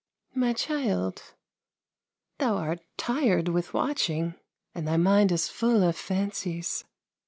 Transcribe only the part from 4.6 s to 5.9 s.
and thy mind is full